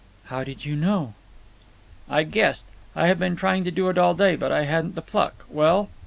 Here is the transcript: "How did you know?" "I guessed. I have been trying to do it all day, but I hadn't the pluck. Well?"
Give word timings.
"How 0.23 0.43
did 0.43 0.65
you 0.65 0.75
know?" 0.75 1.13
"I 2.09 2.23
guessed. 2.23 2.65
I 2.95 3.05
have 3.05 3.19
been 3.19 3.35
trying 3.35 3.63
to 3.65 3.69
do 3.69 3.87
it 3.87 3.99
all 3.99 4.15
day, 4.15 4.35
but 4.35 4.51
I 4.51 4.63
hadn't 4.63 4.95
the 4.95 5.03
pluck. 5.03 5.45
Well?" 5.47 5.89